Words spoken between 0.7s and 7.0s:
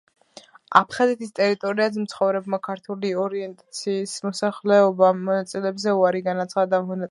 აფხაზეთის ტერიტორიაზე მცხოვრებმა ქართული ორიენტაციის მოსახლეობამ მონაწილეობაზე უარი განაცხადა.